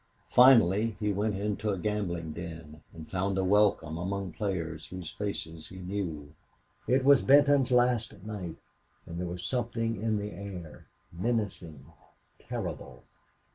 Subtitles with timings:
[0.31, 5.67] Finally he went into a gambling den and found a welcome among players whose faces
[5.67, 6.33] he knew.
[6.87, 8.57] It was Benton's last night,
[9.05, 11.85] and there was something in the air, menacing,
[12.39, 13.03] terrible.